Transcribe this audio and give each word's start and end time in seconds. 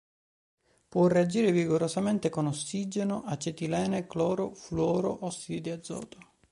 Può 0.89 1.05
reagire 1.05 1.51
vigorosamente 1.51 2.31
con 2.31 2.47
ossigeno, 2.47 3.21
acetilene, 3.23 4.07
cloro, 4.07 4.55
fluoro, 4.55 5.25
ossidi 5.25 5.61
di 5.61 5.69
azoto. 5.69 6.17